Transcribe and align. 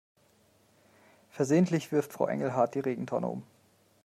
Versehentlich 1.29 1.91
wirft 1.91 2.11
Frau 2.13 2.25
Engelhart 2.25 2.73
die 2.73 2.79
Regentonne 2.79 3.27
um. 3.27 3.43